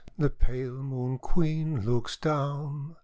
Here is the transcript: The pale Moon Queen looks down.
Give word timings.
The 0.17 0.31
pale 0.31 0.71
Moon 0.81 1.19
Queen 1.19 1.81
looks 1.85 2.17
down. 2.17 2.95